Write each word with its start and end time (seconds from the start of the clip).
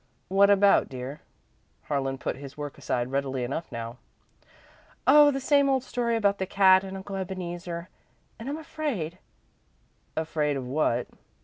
"What 0.29 0.49
about, 0.49 0.89
dear?" 0.89 1.21
Harlan 1.83 2.17
put 2.17 2.35
his 2.37 2.57
work 2.57 2.75
aside 2.79 3.11
readily 3.11 3.43
enough 3.43 3.71
now. 3.71 3.97
"Oh, 5.05 5.29
the 5.29 5.39
same 5.39 5.69
old 5.69 5.83
story 5.83 6.15
about 6.15 6.39
the 6.39 6.47
cat 6.47 6.83
and 6.83 6.97
Uncle 6.97 7.17
Ebeneezer. 7.17 7.87
And 8.39 8.49
I'm 8.49 8.57
afraid" 8.57 9.19
"Afraid 10.17 10.57
of 10.57 10.65
what?" 10.65 11.05